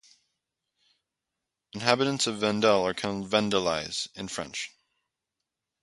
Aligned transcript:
Inhabitants 1.73 2.25
of 2.25 2.39
Vendel 2.39 2.87
are 2.87 2.95
called 2.95 3.27
"Vendelais" 3.29 4.07
in 4.15 4.29
French. 4.29 4.71